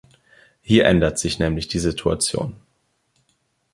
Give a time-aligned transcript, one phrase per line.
[0.63, 2.55] Hier ändert sich nämlich die Situation.